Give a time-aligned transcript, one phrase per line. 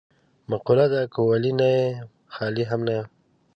[0.49, 3.07] مقوله ده: که ولي نه یم خالي هم نه یم.